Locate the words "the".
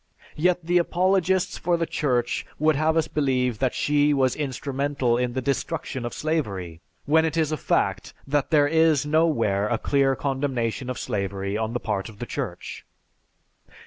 0.65-0.79, 1.77-1.85, 5.33-5.43, 11.73-11.79, 12.17-12.25